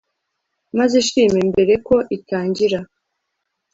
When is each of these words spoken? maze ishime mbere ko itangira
maze 0.77 0.93
ishime 1.03 1.39
mbere 1.51 1.73
ko 1.87 1.95
itangira 2.17 2.79